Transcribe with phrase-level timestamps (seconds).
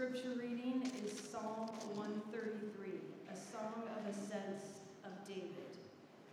[0.00, 2.32] scripture reading is Psalm 133,
[3.28, 5.76] a song of ascents of David.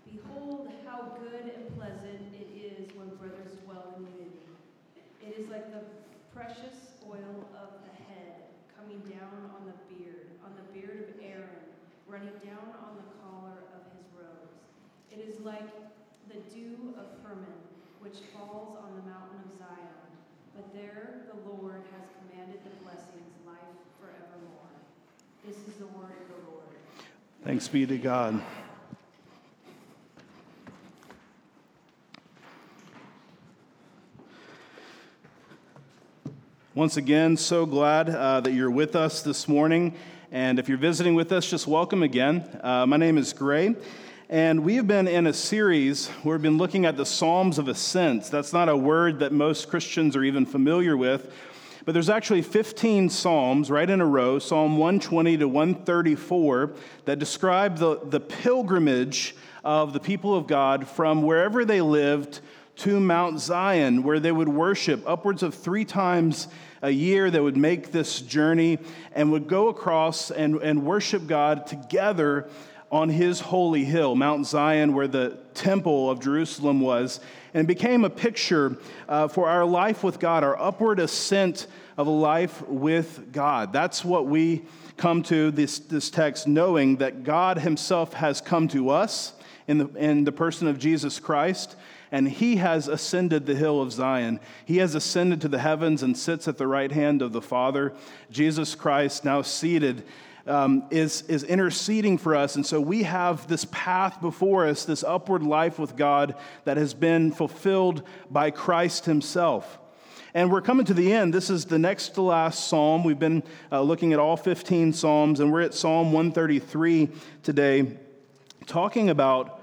[0.08, 4.56] Behold, how good and pleasant it is when brothers dwell in unity.
[5.20, 5.84] It is like the
[6.32, 11.68] precious oil of the head coming down on the beard, on the beard of Aaron,
[12.08, 14.64] running down on the collar of his robes.
[15.12, 15.68] It is like
[16.32, 17.60] the dew of Hermon,
[18.00, 20.08] which falls on the mountain of Zion.
[20.56, 23.37] But there the Lord has commanded the blessings.
[25.48, 26.66] This is the word of the Lord.
[27.46, 28.42] Thanks be to God.
[36.76, 39.96] Once again, so glad uh, that you're with us this morning.
[40.34, 42.60] And if you're visiting with us, just welcome again.
[42.62, 43.74] Uh, my name is Gray,
[44.28, 47.70] and we have been in a series where we've been looking at the Psalms of
[47.70, 48.30] Ascents.
[48.30, 51.32] That's not a word that most Christians are even familiar with,
[51.88, 56.74] but there's actually 15 Psalms right in a row, Psalm 120 to 134,
[57.06, 62.42] that describe the, the pilgrimage of the people of God from wherever they lived
[62.80, 66.50] to Mount Zion, where they would worship upwards of three times
[66.82, 67.32] a year.
[67.32, 68.80] That would make this journey
[69.14, 72.50] and would go across and, and worship God together
[72.92, 77.20] on his holy hill, Mount Zion, where the temple of Jerusalem was,
[77.54, 78.78] and became a picture
[79.10, 81.68] uh, for our life with God, our upward ascent
[81.98, 83.74] of a life with God.
[83.74, 84.64] That's what we
[84.96, 89.34] come to this, this text, knowing that God himself has come to us
[89.68, 91.76] in the, in the person of Jesus Christ
[92.12, 94.40] and he has ascended the hill of Zion.
[94.66, 97.94] He has ascended to the heavens and sits at the right hand of the Father.
[98.32, 100.04] Jesus Christ, now seated,
[100.46, 102.56] um, is, is interceding for us.
[102.56, 106.94] And so we have this path before us, this upward life with God that has
[106.94, 109.80] been fulfilled by Christ Himself.
[110.38, 111.34] And we're coming to the end.
[111.34, 113.04] This is the next to last psalm.
[113.04, 117.10] We've been uh, looking at all 15 psalms, and we're at Psalm 133
[117.42, 117.98] today,
[118.68, 119.60] talking about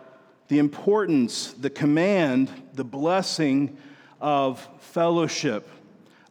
[0.49, 3.77] the importance, the command, the blessing
[4.21, 5.69] of fellowship,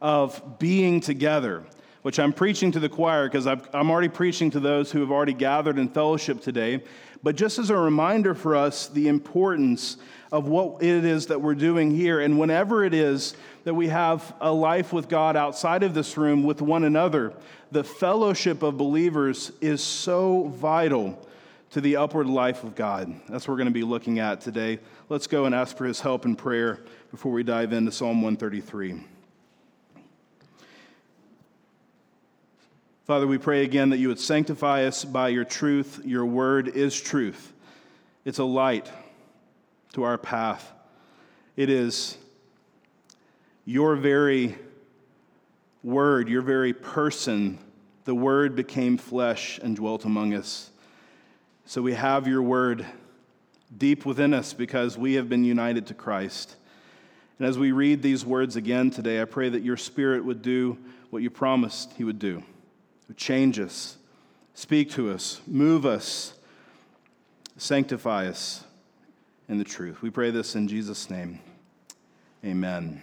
[0.02, 1.64] of being together,
[2.04, 5.32] which I'm preaching to the choir because I'm already preaching to those who have already
[5.32, 6.82] gathered in fellowship today.
[7.22, 9.96] But just as a reminder for us, the importance
[10.30, 13.34] of what it is that we're doing here, and whenever it is
[13.64, 17.32] that we have a life with God outside of this room with one another,
[17.72, 21.26] the fellowship of believers is so vital
[21.70, 23.18] to the upward life of God.
[23.30, 24.78] That's what we're going to be looking at today.
[25.08, 29.13] Let's go and ask for his help in prayer before we dive into Psalm 133.
[33.04, 36.00] Father, we pray again that you would sanctify us by your truth.
[36.06, 37.52] Your word is truth,
[38.24, 38.90] it's a light
[39.92, 40.72] to our path.
[41.54, 42.16] It is
[43.66, 44.56] your very
[45.82, 47.58] word, your very person.
[48.04, 50.70] The word became flesh and dwelt among us.
[51.66, 52.84] So we have your word
[53.76, 56.56] deep within us because we have been united to Christ.
[57.38, 60.78] And as we read these words again today, I pray that your spirit would do
[61.10, 62.42] what you promised he would do.
[63.16, 63.96] Change us,
[64.54, 66.34] speak to us, move us,
[67.56, 68.64] sanctify us
[69.48, 70.02] in the truth.
[70.02, 71.38] We pray this in Jesus' name.
[72.44, 73.00] Amen.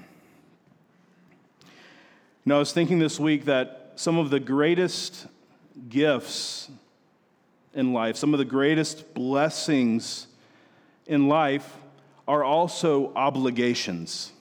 [2.46, 5.28] Now, I was thinking this week that some of the greatest
[5.90, 6.70] gifts
[7.74, 10.28] in life, some of the greatest blessings
[11.06, 11.78] in life
[12.28, 14.32] are also obligations.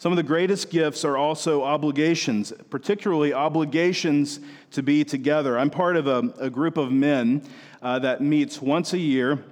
[0.00, 4.40] Some of the greatest gifts are also obligations, particularly obligations
[4.70, 5.58] to be together.
[5.58, 7.42] I'm part of a, a group of men
[7.82, 9.44] uh, that meets once a year.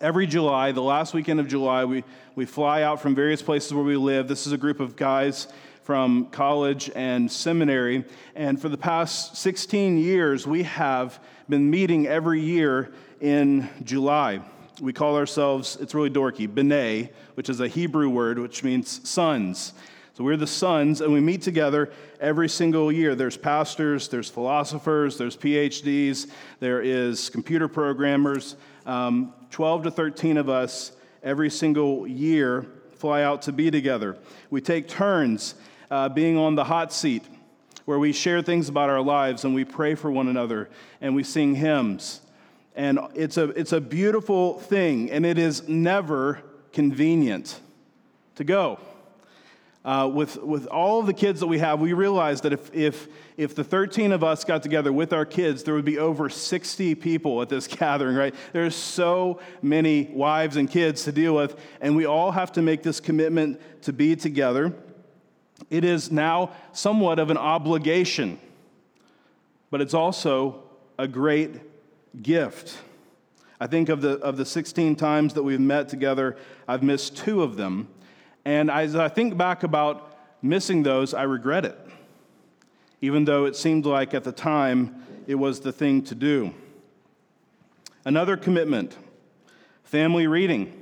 [0.00, 2.02] Every July, the last weekend of July, we,
[2.34, 4.26] we fly out from various places where we live.
[4.26, 5.46] This is a group of guys
[5.84, 8.04] from college and seminary.
[8.34, 14.40] And for the past 16 years, we have been meeting every year in July.
[14.80, 19.74] We call ourselves, it's really dorky, B'nai, which is a Hebrew word which means sons.
[20.14, 21.90] So we're the sons, and we meet together
[22.20, 23.14] every single year.
[23.14, 28.56] There's pastors, there's philosophers, there's PhDs, there is computer programmers.
[28.86, 32.66] Um, 12 to 13 of us every single year
[32.96, 34.16] fly out to be together.
[34.50, 35.54] We take turns
[35.90, 37.24] uh, being on the hot seat,
[37.84, 40.68] where we share things about our lives and we pray for one another
[41.00, 42.20] and we sing hymns.
[42.80, 46.40] And it's a, it's a beautiful thing, and it is never
[46.72, 47.60] convenient
[48.36, 48.78] to go.
[49.84, 53.06] Uh, with, with all of the kids that we have, we realize that if, if,
[53.36, 56.94] if the 13 of us got together with our kids, there would be over 60
[56.94, 58.34] people at this gathering, right?
[58.54, 62.82] There's so many wives and kids to deal with, and we all have to make
[62.82, 64.72] this commitment to be together.
[65.68, 68.40] It is now somewhat of an obligation,
[69.70, 70.62] but it's also
[70.98, 71.69] a great
[72.22, 72.78] gift.
[73.60, 76.36] I think of the, of the 16 times that we've met together,
[76.66, 77.88] I've missed two of them.
[78.44, 81.78] And as I think back about missing those, I regret it,
[83.00, 86.54] even though it seemed like at the time it was the thing to do.
[88.04, 88.96] Another commitment
[89.84, 90.79] family reading.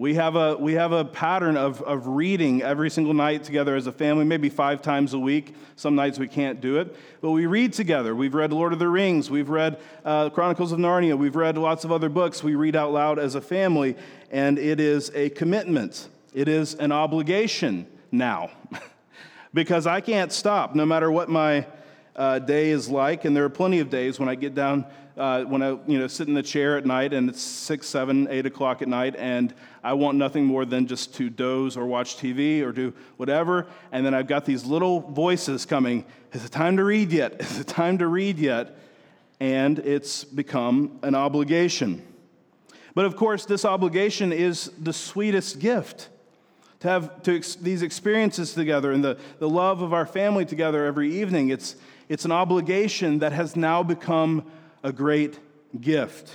[0.00, 3.86] We have a, we have a pattern of, of reading every single night together as
[3.86, 5.54] a family, maybe five times a week.
[5.76, 6.96] Some nights we can't do it.
[7.20, 8.16] But we read together.
[8.16, 9.30] We've read Lord of the Rings.
[9.30, 11.18] We've read uh, Chronicles of Narnia.
[11.18, 12.42] We've read lots of other books.
[12.42, 13.94] We read out loud as a family,
[14.30, 16.08] and it is a commitment.
[16.32, 18.52] It is an obligation now.
[19.52, 21.66] because I can't stop no matter what my
[22.16, 23.24] uh, day is like.
[23.24, 24.86] And there are plenty of days when I get down
[25.20, 28.26] uh, when I you know, sit in the chair at night and it's six, seven,
[28.30, 29.54] eight o'clock at night, and
[29.84, 33.66] I want nothing more than just to doze or watch TV or do whatever.
[33.92, 37.40] And then I've got these little voices coming Is it time to read yet?
[37.40, 38.78] Is it time to read yet?
[39.40, 42.06] And it's become an obligation.
[42.94, 46.08] But of course, this obligation is the sweetest gift
[46.80, 50.86] to have to ex- these experiences together and the, the love of our family together
[50.86, 51.50] every evening.
[51.50, 51.76] It's,
[52.10, 54.44] it's an obligation that has now become
[54.82, 55.38] a great
[55.80, 56.34] gift.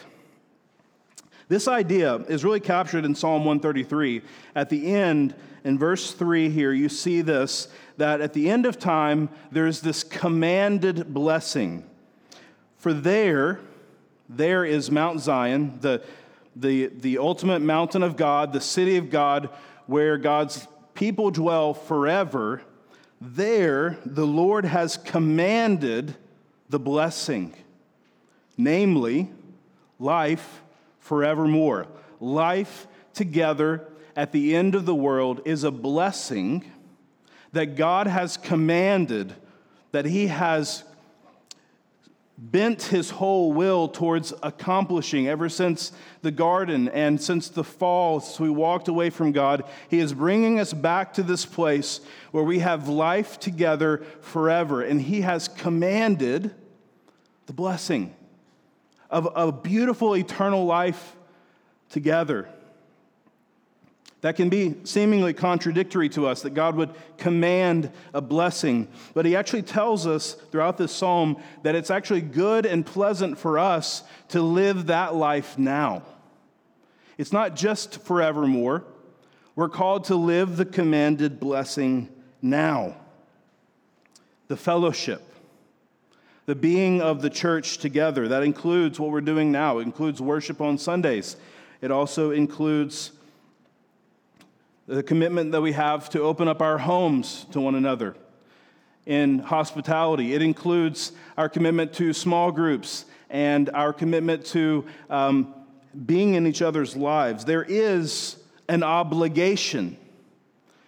[1.49, 4.21] This idea is really captured in Psalm 133.
[4.55, 5.35] At the end,
[5.65, 7.67] in verse 3 here, you see this
[7.97, 11.85] that at the end of time, there's this commanded blessing.
[12.77, 13.59] For there,
[14.29, 16.01] there is Mount Zion, the,
[16.55, 19.49] the, the ultimate mountain of God, the city of God,
[19.87, 22.61] where God's people dwell forever.
[23.21, 26.15] There, the Lord has commanded
[26.69, 27.53] the blessing
[28.57, 29.29] namely,
[29.99, 30.61] life
[30.99, 31.87] forevermore.
[32.19, 36.71] Life together at the end of the world is a blessing
[37.51, 39.33] that God has commanded,
[39.91, 40.83] that He has
[42.37, 45.91] bent His whole will towards accomplishing ever since
[46.21, 49.63] the garden and since the fall, since we walked away from God.
[49.89, 52.01] He is bringing us back to this place
[52.31, 56.53] where we have life together forever, and He has commanded
[57.45, 58.13] the blessing
[59.09, 61.15] of a beautiful eternal life
[61.89, 62.49] together.
[64.25, 68.87] That can be seemingly contradictory to us that God would command a blessing.
[69.13, 73.59] But he actually tells us throughout this psalm that it's actually good and pleasant for
[73.59, 76.01] us to live that life now.
[77.19, 78.83] It's not just forevermore.
[79.55, 82.09] We're called to live the commanded blessing
[82.41, 82.95] now.
[84.47, 85.21] The fellowship
[86.47, 88.27] the being of the church together.
[88.27, 91.37] That includes what we're doing now, it includes worship on Sundays.
[91.79, 93.11] It also includes
[94.87, 98.15] the commitment that we have to open up our homes to one another
[99.05, 100.33] in hospitality.
[100.33, 105.53] It includes our commitment to small groups and our commitment to um,
[106.05, 107.45] being in each other's lives.
[107.45, 108.37] There is
[108.67, 109.97] an obligation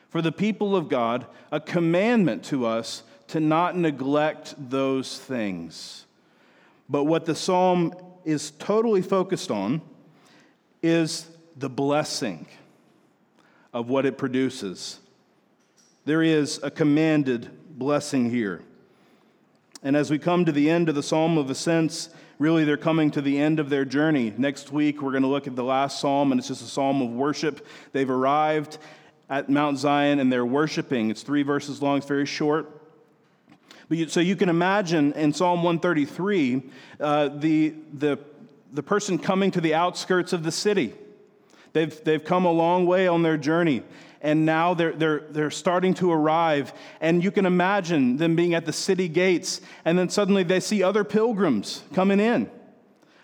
[0.10, 6.06] for the people of God, a commandment to us to not neglect those things.
[6.88, 9.82] But what the psalm is totally focused on
[10.82, 12.46] is the blessing
[13.74, 15.00] of what it produces.
[16.06, 18.62] There is a commanded blessing here.
[19.84, 22.10] And as we come to the end of the Psalm of Ascents,
[22.40, 24.34] really they're coming to the end of their journey.
[24.38, 27.02] Next week, we're going to look at the last psalm, and it's just a psalm
[27.02, 27.66] of worship.
[27.92, 28.78] They've arrived
[29.30, 31.10] at Mount Zion and they're worshiping.
[31.10, 32.70] It's three verses long, it's very short.
[33.90, 36.62] But you, so you can imagine in Psalm 133
[37.00, 38.20] uh, the, the,
[38.74, 40.94] the person coming to the outskirts of the city.
[41.74, 43.84] They've, they've come a long way on their journey,
[44.22, 46.74] and now they're, they're, they're starting to arrive.
[47.02, 50.84] And you can imagine them being at the city gates, and then suddenly they see
[50.84, 52.50] other pilgrims coming in.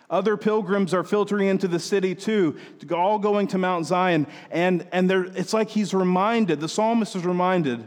[0.09, 2.57] Other pilgrims are filtering into the city too,
[2.93, 4.27] all going to Mount Zion.
[4.51, 7.83] And, and it's like he's reminded, the psalmist is reminded,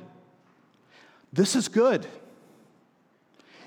[1.32, 2.06] this is good.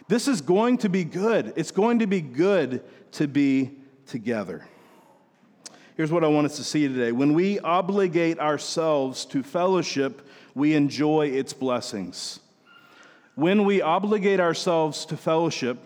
[0.09, 1.53] This is going to be good.
[1.55, 3.77] It's going to be good to be
[4.07, 4.67] together.
[5.99, 7.11] Here's what I want us to see today.
[7.11, 10.25] When we obligate ourselves to fellowship,
[10.55, 12.39] we enjoy its blessings.
[13.35, 15.77] When we obligate ourselves to fellowship,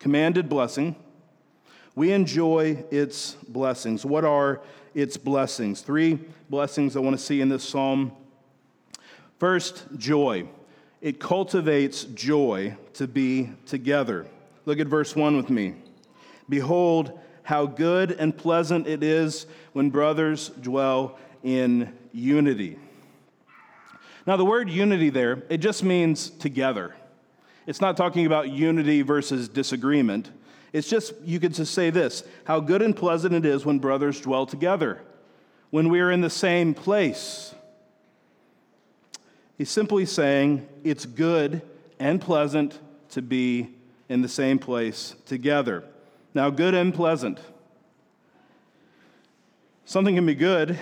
[0.00, 0.96] commanded blessing,
[1.94, 4.04] we enjoy its blessings.
[4.04, 4.62] What are
[4.94, 5.80] its blessings?
[5.80, 6.18] Three
[6.50, 8.10] blessings I want to see in this psalm.
[9.38, 10.48] First, joy
[11.00, 14.26] it cultivates joy to be together.
[14.64, 15.76] Look at verse 1 with me.
[16.48, 22.76] Behold, how good and pleasant it is when brothers dwell in unity.
[24.26, 26.96] Now, the word unity there, it just means together.
[27.68, 30.28] It's not talking about unity versus disagreement.
[30.72, 34.20] It's just, you could just say this how good and pleasant it is when brothers
[34.20, 35.00] dwell together,
[35.70, 37.54] when we are in the same place.
[39.56, 41.62] He's simply saying it's good
[42.00, 42.76] and pleasant
[43.10, 43.68] to be
[44.08, 45.84] in the same place together.
[46.36, 47.40] Now, good and pleasant.
[49.86, 50.78] Something can be good,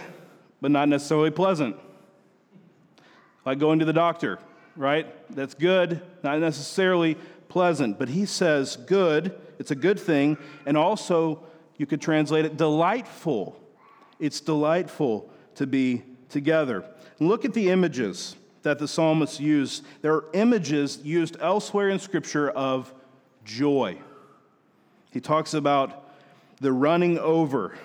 [0.60, 1.76] but not necessarily pleasant.
[3.46, 4.40] Like going to the doctor,
[4.74, 5.06] right?
[5.32, 7.14] That's good, not necessarily
[7.48, 8.00] pleasant.
[8.00, 11.44] But he says good, it's a good thing, and also
[11.76, 13.56] you could translate it delightful.
[14.18, 16.84] It's delightful to be together.
[17.20, 19.84] look at the images that the psalmist used.
[20.02, 22.92] There are images used elsewhere in Scripture of
[23.44, 24.00] joy.
[25.14, 26.10] He talks about
[26.60, 27.78] the running over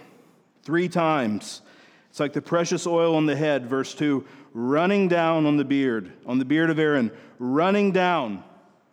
[0.64, 1.62] three times.
[2.10, 6.12] It's like the precious oil on the head, verse 2, running down on the beard,
[6.26, 8.44] on the beard of Aaron, running down.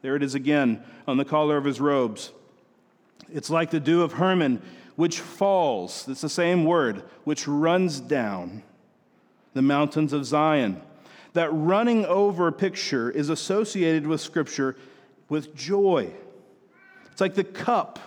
[0.03, 2.31] There it is again, on the collar of his robes.
[3.33, 4.61] It's like the dew of Hermon,
[4.97, 6.07] which falls.
[6.07, 8.63] It's the same word, which runs down
[9.55, 10.83] the mountains of Zion.
[11.33, 14.77] That running over picture is associated with Scripture
[15.31, 16.13] with joy.
[17.11, 17.99] It's like the cup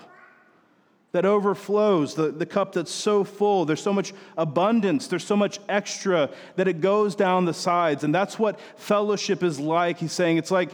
[1.11, 3.65] that overflows, the, the cup that's so full.
[3.65, 8.03] There's so much abundance, there's so much extra that it goes down the sides.
[8.03, 9.97] And that's what fellowship is like.
[9.97, 10.71] He's saying it's like,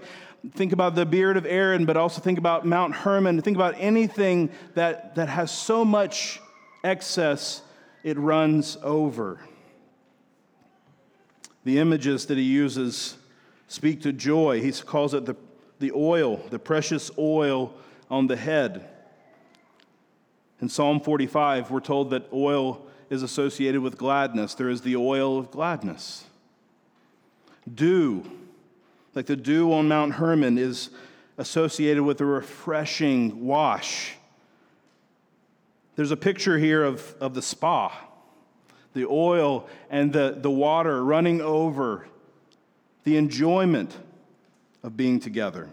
[0.54, 3.42] think about the beard of Aaron, but also think about Mount Hermon.
[3.42, 6.42] Think about anything that, that has so much
[6.84, 7.62] excess,
[8.04, 9.40] it runs over.
[11.64, 13.18] The images that he uses
[13.68, 14.62] speak to joy.
[14.62, 15.36] He calls it the,
[15.80, 17.74] the oil, the precious oil
[18.12, 18.88] on the head.
[20.62, 24.54] In Psalm 45, we're told that oil is associated with gladness.
[24.54, 26.26] There is the oil of gladness.
[27.72, 28.24] Dew,
[29.14, 30.90] like the dew on Mount Hermon, is
[31.38, 34.16] associated with a refreshing wash.
[35.96, 37.92] There's a picture here of, of the spa,
[38.94, 42.08] the oil and the, the water running over,
[43.04, 43.96] the enjoyment
[44.84, 45.70] of being together.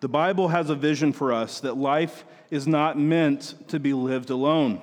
[0.00, 4.30] The Bible has a vision for us that life is not meant to be lived
[4.30, 4.80] alone.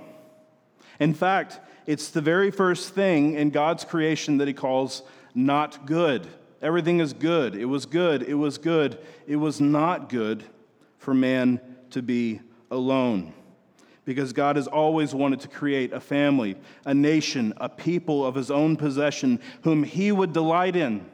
[1.00, 5.02] In fact, it's the very first thing in God's creation that He calls
[5.34, 6.28] not good.
[6.62, 7.56] Everything is good.
[7.56, 8.24] It was good.
[8.24, 9.00] It was good.
[9.26, 10.44] It was not good
[11.00, 13.34] for man to be alone.
[14.06, 18.52] Because God has always wanted to create a family, a nation, a people of His
[18.52, 21.06] own possession whom He would delight in.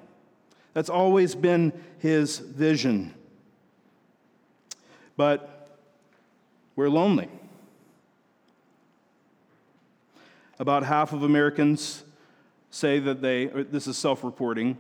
[0.74, 3.14] That's always been His vision
[5.18, 5.78] but
[6.76, 7.30] we're lonely.
[10.60, 12.04] About half of Americans
[12.70, 14.78] say that they, this is self reporting,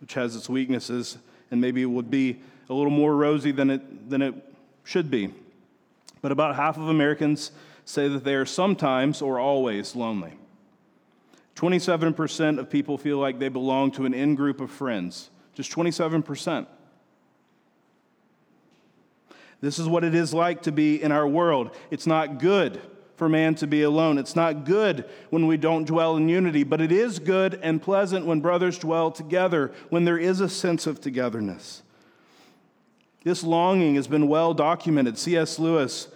[0.00, 1.18] which has its weaknesses,
[1.50, 4.34] and maybe it would be a little more rosy than it, than it
[4.84, 5.32] should be.
[6.20, 7.52] But about half of Americans
[7.84, 10.34] say that they are sometimes or always lonely.
[11.56, 15.30] 27% of people feel like they belong to an in group of friends.
[15.54, 16.66] Just 27%.
[19.60, 21.74] This is what it is like to be in our world.
[21.90, 22.80] It's not good
[23.16, 24.16] for man to be alone.
[24.16, 28.24] It's not good when we don't dwell in unity, but it is good and pleasant
[28.24, 31.82] when brothers dwell together, when there is a sense of togetherness.
[33.24, 35.18] This longing has been well documented.
[35.18, 35.58] C.S.
[35.58, 36.06] Lewis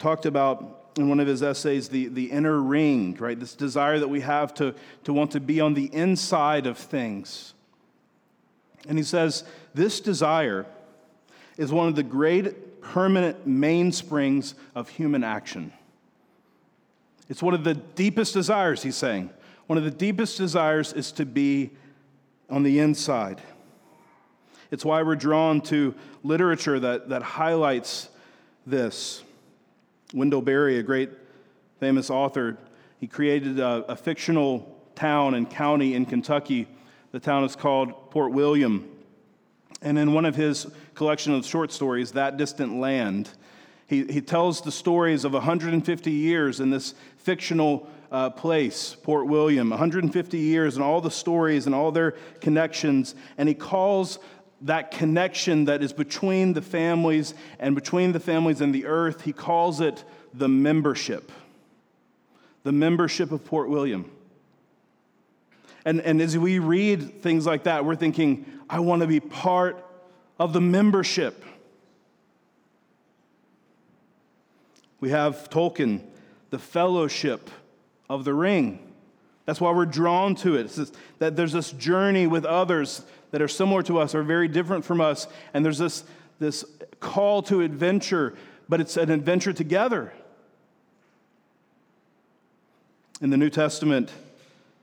[0.00, 3.38] talked about in one of his essays the, the inner ring, right?
[3.38, 4.74] This desire that we have to,
[5.04, 7.54] to want to be on the inside of things.
[8.88, 10.66] And he says, This desire
[11.58, 15.72] is one of the great permanent mainsprings of human action.
[17.28, 19.28] It's one of the deepest desires, he's saying.
[19.66, 21.70] One of the deepest desires is to be
[22.48, 23.42] on the inside.
[24.70, 28.08] It's why we're drawn to literature that, that highlights
[28.66, 29.22] this.
[30.14, 31.10] Wendell Berry, a great
[31.80, 32.56] famous author,
[32.98, 36.66] he created a, a fictional town and county in Kentucky.
[37.12, 38.88] The town is called Port William.
[39.80, 40.66] And in one of his
[40.98, 43.30] collection of short stories, That Distant Land,
[43.86, 49.70] he, he tells the stories of 150 years in this fictional uh, place, Port William,
[49.70, 53.14] 150 years, and all the stories and all their connections.
[53.38, 54.18] And he calls
[54.62, 59.32] that connection that is between the families and between the families and the earth, he
[59.32, 60.02] calls it
[60.34, 61.30] the membership.
[62.64, 64.10] The membership of Port William.
[65.84, 69.84] And, and as we read things like that, we're thinking, I want to be part
[70.38, 71.44] of the membership.
[75.00, 76.02] We have Tolkien,
[76.50, 77.50] the fellowship
[78.08, 78.80] of the ring,
[79.44, 80.78] That's why we're drawn to it.
[81.20, 85.00] That there's this journey with others that are similar to us or very different from
[85.00, 86.04] us, and there's this,
[86.38, 86.64] this
[87.00, 88.34] call to adventure,
[88.68, 90.12] but it's an adventure together.
[93.20, 94.12] In the New Testament,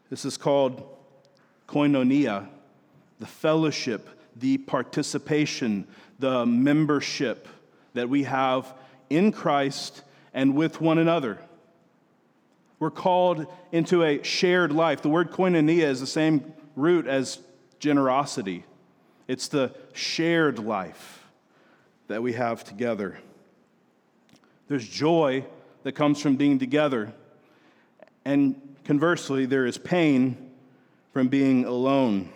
[0.10, 0.84] this is called
[1.68, 2.48] koinonia,
[3.20, 5.88] the fellowship, the participation,
[6.20, 7.48] the membership
[7.94, 8.74] that we have
[9.10, 10.02] in Christ
[10.34, 11.40] and with one another.
[12.80, 15.02] We're called into a shared life.
[15.02, 17.40] The word koinonia is the same root as
[17.80, 18.66] generosity,
[19.28, 21.26] it's the shared life
[22.08, 23.18] that we have together.
[24.68, 25.46] There's joy
[25.84, 27.14] that comes from being together,
[28.24, 30.52] and conversely, there is pain
[31.14, 32.30] from being alone.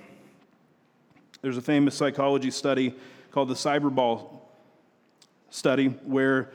[1.41, 2.93] There's a famous psychology study
[3.31, 4.41] called the Cyberball
[5.49, 6.51] study where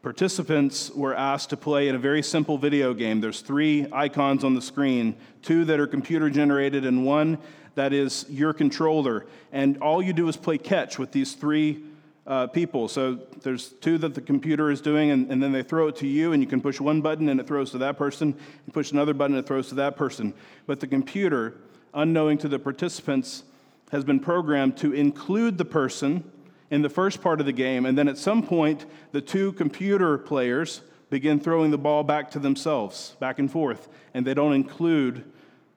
[0.00, 3.20] participants were asked to play in a very simple video game.
[3.20, 7.38] There's three icons on the screen, two that are computer generated and one
[7.74, 9.26] that is your controller.
[9.52, 11.82] And all you do is play catch with these three
[12.26, 12.88] uh, people.
[12.88, 16.06] So there's two that the computer is doing, and, and, then they throw it to
[16.06, 18.34] you, and you can push one button and it throws to that person.
[18.66, 20.34] You push another button and it throws to that person.
[20.66, 21.54] But the computer,
[21.94, 23.44] unknowing to the participants,
[23.90, 26.30] has been programmed to include the person
[26.70, 30.18] in the first part of the game, and then at some point, the two computer
[30.18, 35.24] players begin throwing the ball back to themselves, back and forth, and they don't include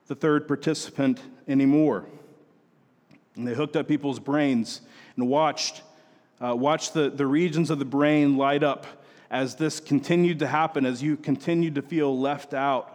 [0.07, 2.05] the third participant anymore.
[3.35, 4.81] And they hooked up people's brains
[5.15, 5.83] and watched,
[6.43, 8.85] uh, watched the, the regions of the brain light up
[9.29, 12.90] as this continued to happen, as you continued to feel left out.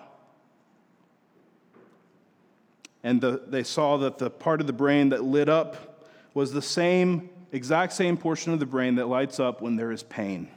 [3.07, 6.61] And the, they saw that the part of the brain that lit up was the
[6.61, 10.49] same exact same portion of the brain that lights up when there is pain.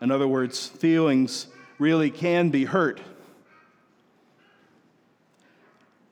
[0.00, 1.46] In other words, feelings
[1.78, 3.00] really can be hurt.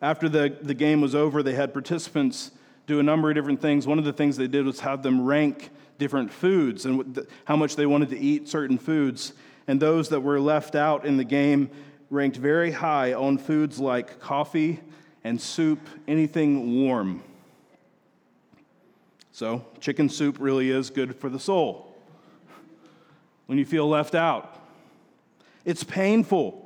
[0.01, 2.53] After the, the game was over, they had participants
[2.87, 3.89] do a number of different things.
[3.89, 7.75] One of the things they did was have them rank different foods and how much
[7.75, 9.33] they wanted to eat certain foods.
[9.67, 11.71] And those that were left out in the game
[12.11, 14.81] ranked very high on foods like coffee
[15.25, 17.23] and soup, anything warm.
[19.33, 21.97] So, chicken soup really is good for the soul
[23.47, 24.59] when you feel left out.
[25.65, 26.65] It's painful,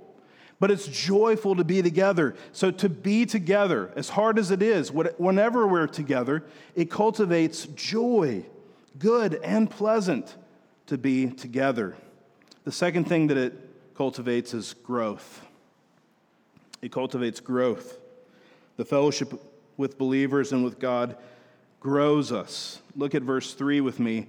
[0.58, 2.34] but it's joyful to be together.
[2.52, 8.46] So, to be together, as hard as it is, whenever we're together, it cultivates joy,
[8.98, 10.36] good and pleasant
[10.86, 11.96] to be together.
[12.64, 15.44] The second thing that it cultivates is growth.
[16.80, 17.98] It cultivates growth.
[18.76, 19.32] The fellowship
[19.76, 21.16] with believers and with God
[21.80, 22.80] grows us.
[22.96, 24.28] Look at verse 3 with me.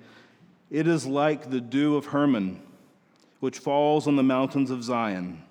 [0.69, 2.61] It is like the dew of Hermon,
[3.39, 5.43] which falls on the mountains of Zion.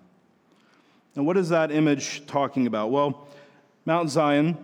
[1.14, 2.90] And what is that image talking about?
[2.90, 3.28] Well,
[3.84, 4.56] Mount Zion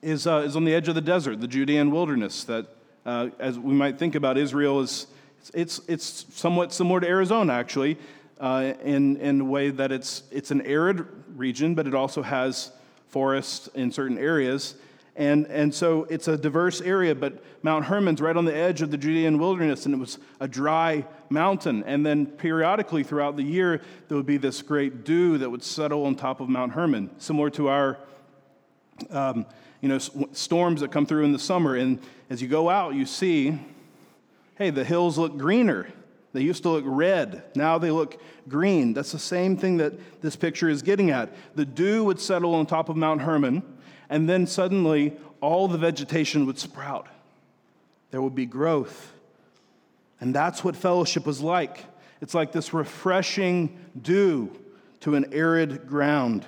[0.00, 2.66] is, uh, is on the edge of the desert, the Judean wilderness, that,
[3.04, 5.06] uh, as we might think about Israel, is
[5.54, 7.98] it's, it's somewhat similar to Arizona, actually,
[8.40, 12.72] uh, in, in a way that it's, it's an arid region, but it also has
[13.08, 14.74] forests in certain areas.
[15.16, 18.90] And, and so it's a diverse area, but Mount Hermon's right on the edge of
[18.90, 21.84] the Judean wilderness, and it was a dry mountain.
[21.84, 26.06] And then periodically throughout the year, there would be this great dew that would settle
[26.06, 27.98] on top of Mount Hermon, similar to our
[29.10, 29.44] um,
[29.82, 31.74] you know, storms that come through in the summer.
[31.74, 31.98] And
[32.30, 33.58] as you go out, you see,
[34.56, 35.88] hey, the hills look greener.
[36.32, 37.42] They used to look red.
[37.54, 38.94] Now they look green.
[38.94, 41.30] That's the same thing that this picture is getting at.
[41.56, 43.62] The dew would settle on top of Mount Hermon
[44.08, 47.08] and then suddenly all the vegetation would sprout.
[48.10, 49.12] There would be growth.
[50.20, 51.84] And that's what fellowship was like.
[52.20, 54.50] It's like this refreshing dew
[55.00, 56.44] to an arid ground.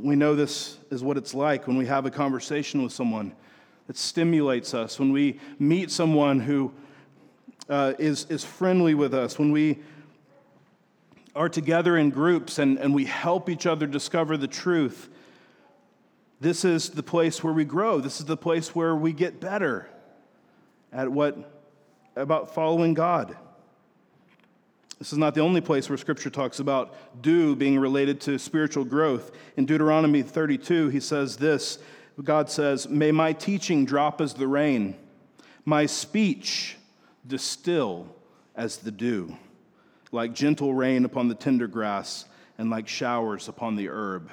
[0.00, 3.32] We know this is what it's like when we have a conversation with someone
[3.86, 6.72] that stimulates us, when we meet someone who
[7.68, 9.78] uh, is is, friendly with us, when we
[11.34, 15.10] are together in groups and, and we help each other discover the truth
[16.40, 18.00] this is the place where we grow.
[18.00, 19.88] This is the place where we get better
[20.92, 21.62] at what
[22.14, 23.36] about following God.
[24.98, 28.84] This is not the only place where scripture talks about dew being related to spiritual
[28.84, 29.30] growth.
[29.56, 31.78] In Deuteronomy 32, he says this
[32.22, 34.96] God says, May my teaching drop as the rain,
[35.64, 36.76] my speech
[37.26, 38.08] distill
[38.54, 39.36] as the dew,
[40.12, 42.24] like gentle rain upon the tender grass
[42.58, 44.30] and like showers upon the herb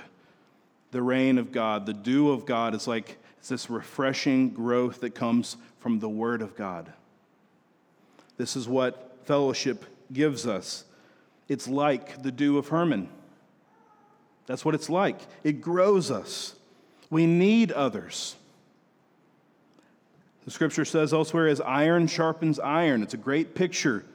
[0.93, 5.15] the rain of God, the dew of God is like it's this refreshing growth that
[5.15, 6.93] comes from the Word of God.
[8.38, 10.86] This is what fellowship gives us.
[11.49, 13.10] It's like the dew of Hermon.
[14.45, 15.19] That's what it's like.
[15.43, 16.53] It grows us.
[17.10, 18.36] We need others.
[20.45, 23.01] The scripture says elsewhere, as iron sharpens iron.
[23.01, 24.06] It's a great picture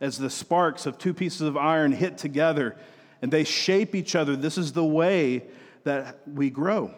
[0.00, 2.76] as the sparks of two pieces of iron hit together
[3.20, 4.36] and they shape each other.
[4.36, 5.44] This is the way
[5.84, 6.94] that we grow.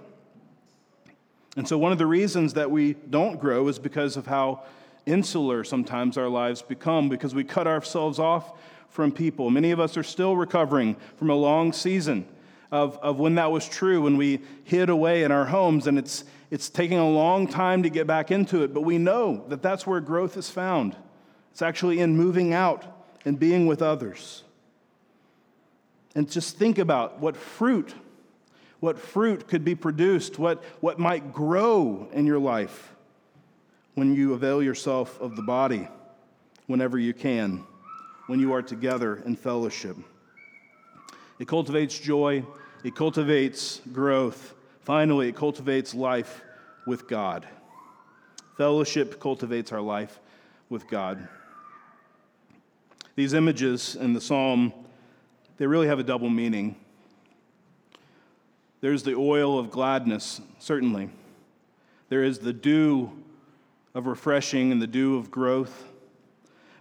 [1.57, 4.62] And so, one of the reasons that we don't grow is because of how
[5.07, 9.50] insular sometimes our lives become, because we cut ourselves off from people.
[9.50, 12.26] Many of us are still recovering from a long season
[12.70, 16.24] of, of when that was true, when we hid away in our homes, and it's,
[16.51, 18.75] it's taking a long time to get back into it.
[18.75, 20.97] But we know that that's where growth is found.
[21.53, 22.85] It's actually in moving out
[23.25, 24.43] and being with others.
[26.15, 27.95] And just think about what fruit,
[28.81, 32.93] what fruit could be produced, what, what might grow in your life
[33.95, 35.87] when you avail yourself of the body
[36.67, 37.65] whenever you can,
[38.27, 39.97] when you are together in fellowship.
[41.39, 42.45] It cultivates joy,
[42.85, 44.55] it cultivates growth.
[44.90, 46.42] Finally, it cultivates life
[46.85, 47.46] with God.
[48.57, 50.18] Fellowship cultivates our life
[50.68, 51.29] with God.
[53.14, 54.72] These images in the psalm,
[55.59, 56.74] they really have a double meaning.
[58.81, 61.11] There's the oil of gladness, certainly.
[62.09, 63.12] There is the dew
[63.94, 65.85] of refreshing and the dew of growth.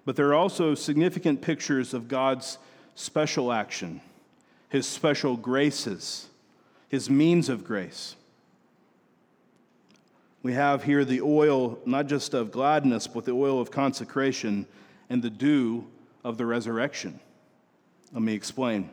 [0.04, 2.58] But there are also significant pictures of God's
[2.96, 4.02] special action,
[4.68, 6.29] his special graces,
[6.90, 8.16] his means of grace.
[10.44, 14.66] We have here the oil, not just of gladness, but the oil of consecration
[15.10, 15.86] and the dew
[16.24, 17.20] of the resurrection.
[18.14, 18.90] Let me explain.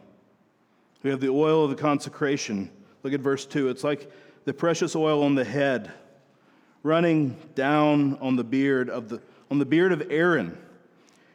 [1.02, 2.70] We have the oil of the consecration.
[3.02, 3.68] Look at verse 2.
[3.68, 4.10] It's like
[4.44, 5.92] the precious oil on the head
[6.82, 10.56] running down on the beard of the on the beard of Aaron,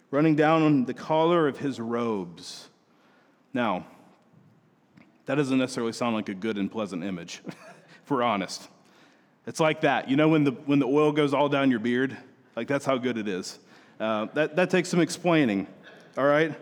[0.10, 2.70] running down on the collar of his robes.
[3.54, 3.86] Now,
[5.32, 8.68] that doesn't necessarily sound like a good and pleasant image, if we're honest.
[9.48, 10.10] It's like that.
[10.10, 12.18] You know when the when the oil goes all down your beard?
[12.54, 13.58] Like that's how good it is.
[13.98, 15.68] Uh, that, that takes some explaining.
[16.18, 16.54] All right?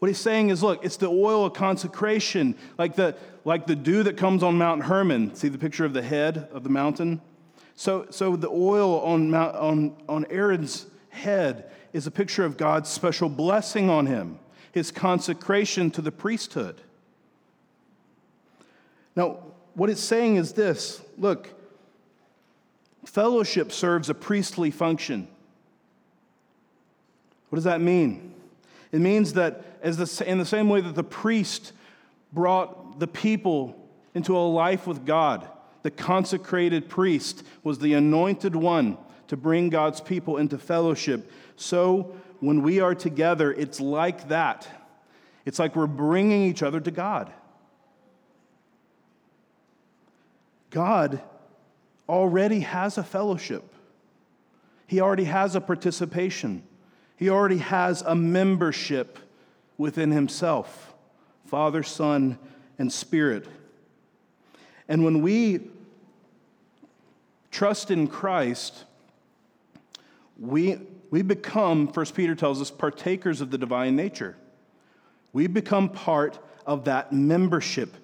[0.00, 4.02] What he's saying is look, it's the oil of consecration, like the, like the dew
[4.02, 5.36] that comes on Mount Hermon.
[5.36, 7.20] See the picture of the head of the mountain?
[7.76, 12.88] So, so the oil on, Mount, on, on Aaron's head is a picture of God's
[12.88, 14.40] special blessing on him,
[14.72, 16.80] his consecration to the priesthood.
[19.16, 19.38] Now,
[19.74, 21.48] what it's saying is this look,
[23.04, 25.28] fellowship serves a priestly function.
[27.48, 28.34] What does that mean?
[28.92, 31.72] It means that as the, in the same way that the priest
[32.32, 33.76] brought the people
[34.14, 35.48] into a life with God,
[35.82, 41.30] the consecrated priest was the anointed one to bring God's people into fellowship.
[41.56, 44.66] So when we are together, it's like that.
[45.44, 47.32] It's like we're bringing each other to God.
[50.70, 51.20] God
[52.08, 53.64] already has a fellowship,
[54.86, 56.64] He already has a participation.
[57.16, 59.18] He already has a membership
[59.76, 60.94] within himself
[61.44, 62.38] Father, Son,
[62.78, 63.46] and Spirit.
[64.88, 65.68] And when we
[67.50, 68.84] trust in Christ,
[70.38, 70.78] we,
[71.10, 74.36] we become, First Peter tells us, partakers of the divine nature.
[75.32, 77.96] We become part of that membership.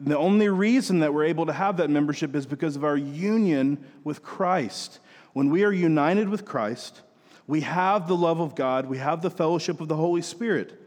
[0.00, 3.84] The only reason that we're able to have that membership is because of our union
[4.02, 4.98] with Christ.
[5.32, 7.02] When we are united with Christ,
[7.46, 10.80] we have the love of God, we have the fellowship of the Holy Spirit.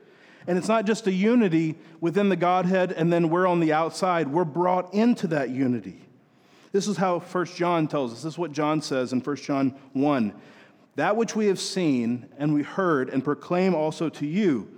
[0.48, 4.28] And it's not just a unity within the Godhead and then we're on the outside,
[4.28, 6.02] we're brought into that unity.
[6.72, 8.24] This is how 1 John tells us.
[8.24, 10.34] This is what John says in 1 John 1.
[10.98, 14.70] That which we have seen and we heard and proclaim also to you,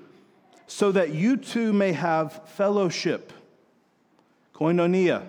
[0.67, 3.33] so that you too may have fellowship,
[4.53, 5.25] koinonia,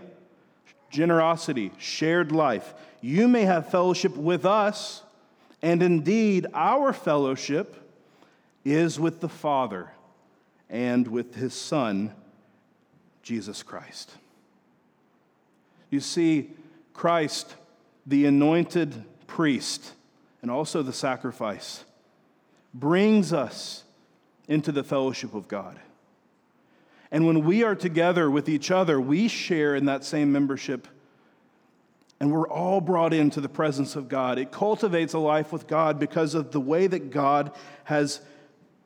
[0.90, 2.74] generosity, shared life.
[3.00, 5.02] You may have fellowship with us
[5.62, 7.76] and indeed, our fellowship
[8.64, 9.90] is with the Father
[10.68, 12.12] and with his Son,
[13.22, 14.10] Jesus Christ.
[15.90, 16.50] You see,
[16.94, 17.54] Christ,
[18.06, 19.92] the anointed priest,
[20.42, 21.84] and also the sacrifice,
[22.72, 23.84] brings us
[24.48, 25.78] into the fellowship of God.
[27.10, 30.86] And when we are together with each other, we share in that same membership
[32.20, 34.38] and we're all brought into the presence of God.
[34.38, 37.50] It cultivates a life with God because of the way that God
[37.84, 38.20] has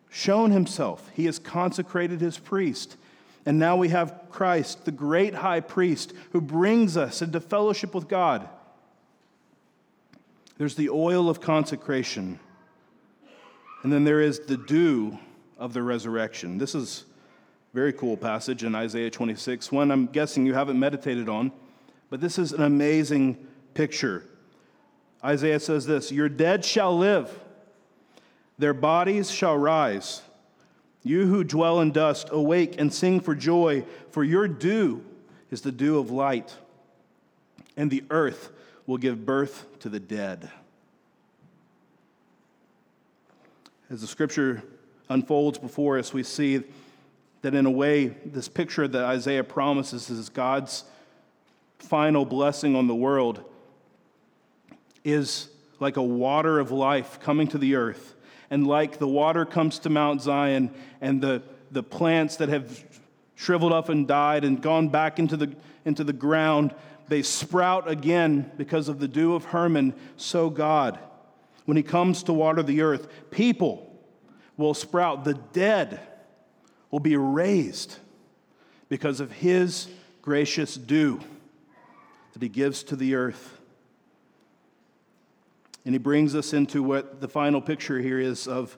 [0.08, 1.10] shown himself.
[1.14, 2.96] He has consecrated his priest.
[3.44, 8.06] And now we have Christ, the great high priest, who brings us into fellowship with
[8.06, 8.48] God.
[10.56, 12.38] There's the oil of consecration.
[13.82, 15.18] And then there is the dew
[15.58, 16.58] of the resurrection.
[16.58, 17.04] This is
[17.72, 21.52] a very cool passage in Isaiah 26, one I'm guessing you haven't meditated on,
[22.08, 24.24] but this is an amazing picture.
[25.24, 27.38] Isaiah says this Your dead shall live,
[28.58, 30.22] their bodies shall rise.
[31.06, 35.04] You who dwell in dust, awake and sing for joy, for your dew
[35.50, 36.54] is the dew of light,
[37.76, 38.50] and the earth
[38.86, 40.50] will give birth to the dead.
[43.90, 44.62] As the scripture
[45.08, 46.62] unfolds before us, we see
[47.42, 50.84] that in a way, this picture that Isaiah promises is God's
[51.78, 53.44] final blessing on the world
[55.04, 55.48] is
[55.80, 58.14] like a water of life coming to the earth.
[58.50, 60.70] And like the water comes to Mount Zion
[61.00, 62.84] and the, the plants that have
[63.34, 66.74] shriveled up and died and gone back into the, into the ground,
[67.08, 70.98] they sprout again because of the dew of Hermon, so God,
[71.64, 73.90] when He comes to water the earth, people
[74.56, 75.24] will sprout.
[75.24, 76.00] The dead
[76.90, 77.96] will be raised
[78.88, 79.88] because of His
[80.22, 81.20] gracious dew
[82.32, 83.60] that He gives to the earth.
[85.84, 88.76] And He brings us into what the final picture here is of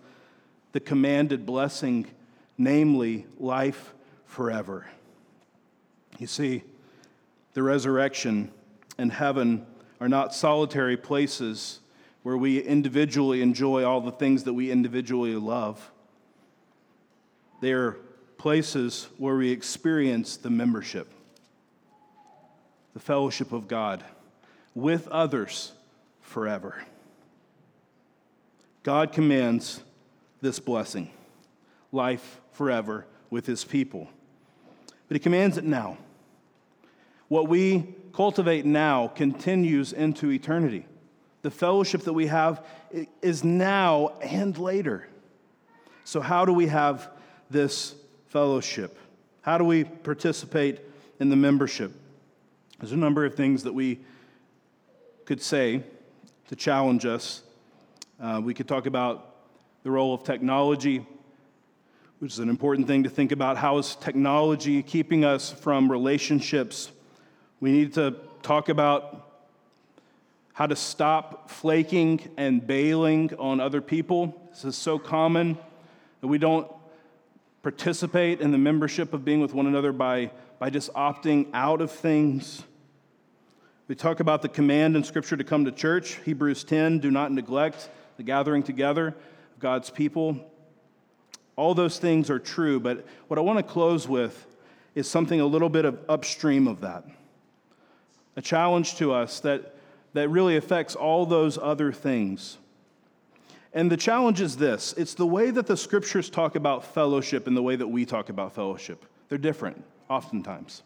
[0.73, 2.07] the commanded blessing,
[2.59, 4.87] namely life forever.
[6.19, 6.62] You see,
[7.57, 8.51] the resurrection
[8.99, 9.64] and heaven
[9.99, 11.81] are not solitary places
[12.23, 15.90] where we individually enjoy all the things that we individually love.
[17.62, 17.92] They are
[18.37, 21.11] places where we experience the membership,
[22.92, 24.05] the fellowship of God
[24.75, 25.73] with others
[26.21, 26.85] forever.
[28.83, 29.81] God commands
[30.42, 31.11] this blessing
[31.90, 34.11] life forever with his people.
[35.09, 35.97] But he commands it now.
[37.29, 40.87] What we cultivate now continues into eternity.
[41.43, 42.65] The fellowship that we have
[43.21, 45.07] is now and later.
[46.05, 47.11] So, how do we have
[47.51, 47.95] this
[48.29, 48.99] fellowship?
[49.43, 50.81] How do we participate
[51.21, 51.93] in the membership?
[52.79, 54.01] There's a number of things that we
[55.25, 55.83] could say
[56.49, 57.43] to challenge us.
[58.21, 59.35] Uh, we could talk about
[59.83, 61.07] the role of technology,
[62.19, 63.57] which is an important thing to think about.
[63.57, 66.91] How is technology keeping us from relationships
[67.61, 69.27] we need to talk about
[70.53, 74.49] how to stop flaking and bailing on other people.
[74.51, 75.59] This is so common
[76.21, 76.71] that we don't
[77.62, 81.90] participate in the membership of being with one another by, by just opting out of
[81.90, 82.62] things.
[83.88, 86.21] We talk about the command in Scripture to come to church.
[86.25, 87.88] Hebrews 10 do not neglect
[88.19, 90.38] the gathering together of God's people.
[91.57, 94.47] All those things are true, but what I want to close with
[94.95, 97.05] is something a little bit of upstream of that
[98.37, 99.75] a challenge to us that,
[100.12, 102.59] that really affects all those other things.
[103.72, 107.57] And the challenge is this it's the way that the scriptures talk about fellowship and
[107.57, 109.05] the way that we talk about fellowship.
[109.29, 110.83] They're different, oftentimes.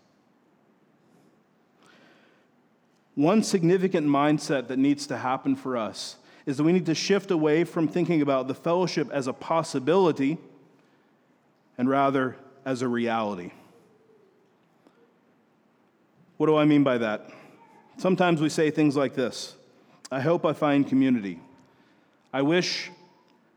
[3.15, 7.31] One significant mindset that needs to happen for us is that we need to shift
[7.31, 10.39] away from thinking about the fellowship as a possibility
[11.77, 13.51] and rather as a reality.
[16.39, 17.31] What do I mean by that?
[18.01, 19.55] Sometimes we say things like this
[20.11, 21.39] I hope I find community.
[22.33, 22.91] I wish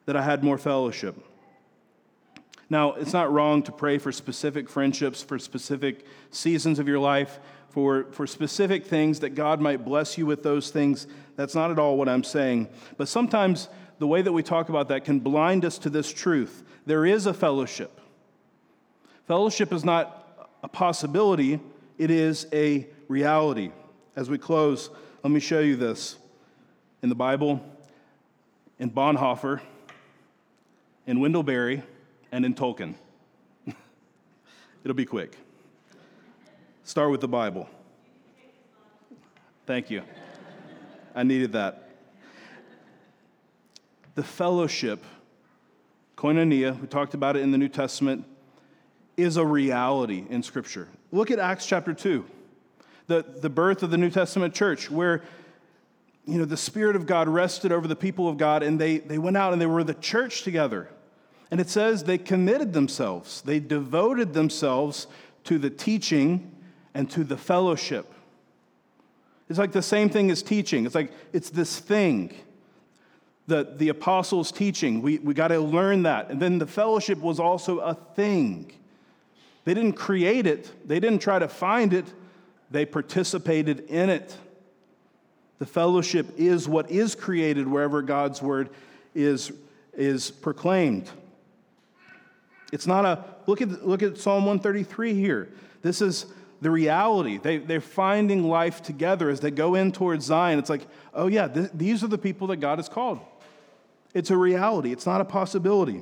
[0.06, 1.15] that I had more fellowship.
[2.69, 7.39] Now, it's not wrong to pray for specific friendships, for specific seasons of your life,
[7.69, 11.08] for, for specific things that God might bless you with those things.
[11.38, 12.67] That's not at all what I'm saying.
[12.97, 16.63] But sometimes the way that we talk about that can blind us to this truth.
[16.86, 18.01] There is a fellowship.
[19.25, 21.62] Fellowship is not a possibility,
[21.97, 23.71] it is a reality.
[24.15, 24.89] As we close,
[25.23, 26.17] let me show you this
[27.02, 27.63] in the Bible,
[28.78, 29.60] in Bonhoeffer,
[31.08, 31.82] in Wendell Berry,
[32.32, 32.93] and in Tolkien.
[34.84, 35.36] It'll be quick.
[36.84, 37.67] Start with the Bible.
[39.65, 40.04] Thank you.
[41.15, 41.89] I needed that.
[44.13, 45.04] The fellowship,
[46.17, 48.26] koinonia, we talked about it in the New Testament,
[49.17, 50.88] is a reality in Scripture.
[51.12, 52.26] Look at Acts chapter 2
[53.08, 55.24] the, the birth of the New Testament church, where
[56.26, 59.18] you know, the Spirit of God rested over the people of God, and they, they
[59.18, 60.89] went out and they were the church together.
[61.52, 65.08] And it says they committed themselves, they devoted themselves
[65.44, 66.52] to the teaching
[66.94, 68.12] and to the fellowship.
[69.50, 70.86] It's like the same thing as teaching.
[70.86, 72.34] It's like it's this thing.
[73.46, 76.30] The, the apostles' teaching, we, we got to learn that.
[76.30, 78.72] And then the fellowship was also a thing.
[79.66, 82.06] They didn't create it, they didn't try to find it,
[82.74, 84.36] they participated in it.
[85.60, 88.72] The fellowship is what is created wherever God's word
[89.14, 89.52] is,
[89.94, 91.10] is proclaimed.
[92.72, 95.50] It's not a, look at, look at Psalm 133 here.
[95.84, 96.26] This is
[96.62, 97.38] the reality.
[97.38, 100.58] They, they're finding life together as they go in towards Zion.
[100.58, 103.20] It's like, oh, yeah, th- these are the people that God has called.
[104.16, 106.02] It's a reality, it's not a possibility.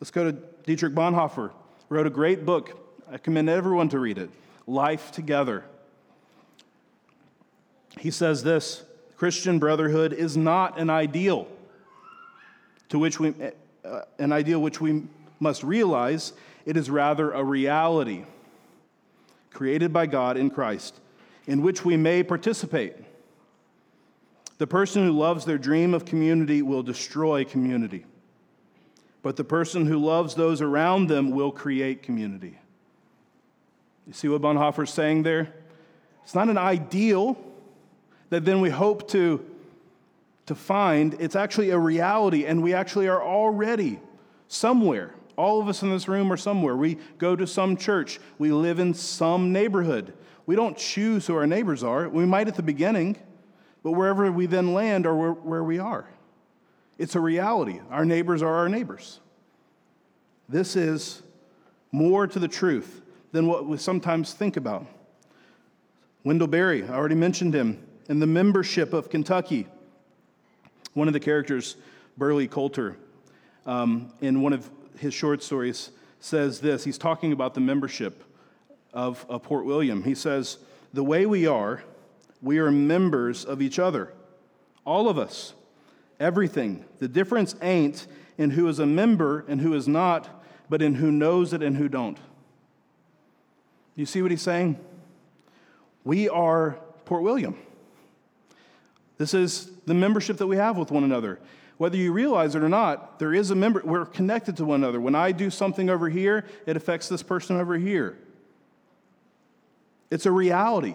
[0.00, 1.50] Let's go to Dietrich Bonhoeffer,
[1.88, 2.78] wrote a great book.
[3.10, 4.30] I commend everyone to read it
[4.66, 5.64] Life Together.
[7.98, 8.84] He says this
[9.16, 11.46] Christian brotherhood is not an ideal
[12.90, 13.34] to which we,
[13.84, 15.04] uh, an ideal which we
[15.38, 16.34] must realize,
[16.66, 18.24] it is rather a reality
[19.52, 21.00] created by God in Christ,
[21.46, 22.94] in which we may participate.
[24.58, 28.04] The person who loves their dream of community will destroy community,
[29.22, 32.58] but the person who loves those around them will create community.
[34.10, 35.54] You see what Bonhoeffer's saying there?
[36.24, 37.38] It's not an ideal
[38.30, 39.40] that then we hope to,
[40.46, 44.00] to find, it's actually a reality, and we actually are already
[44.48, 46.76] somewhere all of us in this room are somewhere.
[46.76, 48.20] We go to some church.
[48.38, 50.12] We live in some neighborhood.
[50.44, 52.10] We don't choose who our neighbors are.
[52.10, 53.16] We might at the beginning,
[53.82, 56.10] but wherever we then land or where, where we are.
[56.98, 57.80] It's a reality.
[57.90, 59.20] Our neighbors are our neighbors.
[60.46, 61.22] This is
[61.90, 63.00] more to the truth
[63.32, 64.86] than what we sometimes think about.
[66.24, 69.66] Wendell Berry, I already mentioned him, in the membership of Kentucky.
[70.94, 71.76] One of the characters,
[72.18, 72.96] Burley Coulter,
[73.66, 76.84] um, in one of his short stories says this.
[76.84, 78.24] He's talking about the membership
[78.92, 80.02] of, of Port William.
[80.02, 80.58] He says,
[80.92, 81.82] The way we are,
[82.42, 84.12] we are members of each other.
[84.84, 85.54] All of us.
[86.18, 86.84] Everything.
[86.98, 91.10] The difference ain't in who is a member and who is not, but in who
[91.10, 92.18] knows it and who don't.
[94.00, 94.78] You see what he's saying?
[96.04, 97.54] We are Port William.
[99.18, 101.38] This is the membership that we have with one another.
[101.76, 105.02] Whether you realize it or not, there is a member, we're connected to one another.
[105.02, 108.16] When I do something over here, it affects this person over here.
[110.10, 110.94] It's a reality,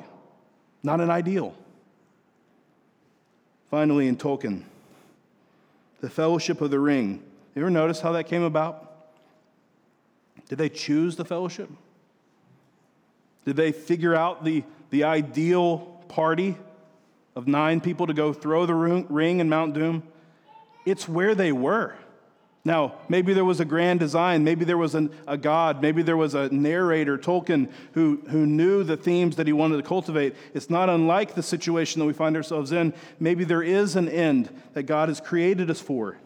[0.81, 1.53] not an ideal.
[3.69, 4.63] Finally, in Tolkien,
[6.01, 7.21] the Fellowship of the Ring.
[7.53, 9.11] You ever notice how that came about?
[10.49, 11.69] Did they choose the fellowship?
[13.45, 15.77] Did they figure out the, the ideal
[16.09, 16.57] party
[17.35, 20.03] of nine people to go throw the ring in Mount Doom?
[20.85, 21.95] It's where they were.
[22.67, 26.17] Now, maybe there was a grand design, maybe there was an, a God, maybe there
[26.17, 30.35] was a narrator, Tolkien, who, who knew the themes that he wanted to cultivate.
[30.55, 32.95] It's not unlike the situation that we find ourselves in.
[33.19, 36.17] Maybe there is an end that God has created us for.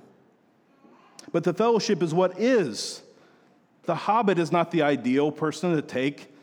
[1.34, 3.02] But the fellowship is what is.
[3.84, 6.34] The hobbit is not the ideal person to take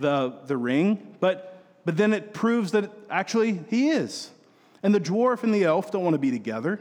[0.00, 4.30] the, the ring, but, but then it proves that actually he is.
[4.82, 6.80] And the dwarf and the elf don't want to be together.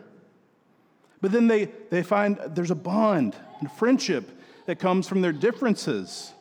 [1.22, 4.30] But then they, they find there's a bond and friendship
[4.66, 6.34] that comes from their differences.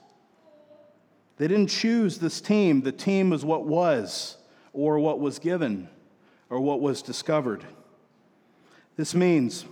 [1.36, 4.36] They didn't choose this team, the team was what was,
[4.72, 5.88] or what was given,
[6.50, 7.64] or what was discovered.
[8.96, 9.64] This means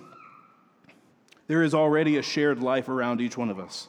[1.48, 3.88] there is already a shared life around each one of us.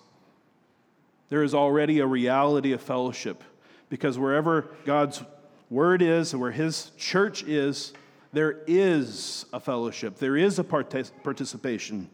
[1.29, 3.43] There is already a reality of fellowship
[3.89, 5.23] because wherever God's
[5.69, 7.93] word is, where his church is,
[8.33, 12.09] there is a fellowship, there is a participation.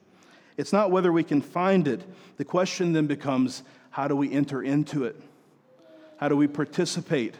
[0.57, 2.01] It's not whether we can find it.
[2.37, 5.19] The question then becomes how do we enter into it?
[6.17, 7.35] How do we participate?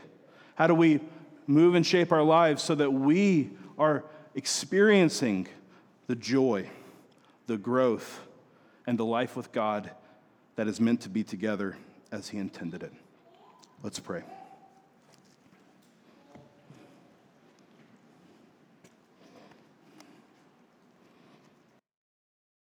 [0.55, 0.99] How do we
[1.47, 4.03] move and shape our lives so that we are
[4.35, 5.47] experiencing
[6.07, 6.69] the joy,
[7.47, 8.19] the growth,
[8.85, 9.91] and the life with God
[10.55, 11.77] that is meant to be together
[12.11, 12.93] as He intended it?
[13.81, 14.23] Let's pray.